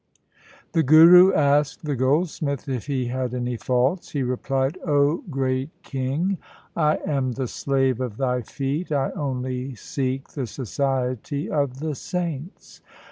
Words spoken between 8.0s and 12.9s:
of thy feet, I only seek the society of the saints.'